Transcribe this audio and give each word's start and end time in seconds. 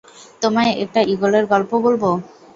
তোমায় 0.41 0.71
একটা 0.83 0.99
ঈগলের 1.13 1.45
গল্প 1.45 1.71
বলবো? 1.85 2.09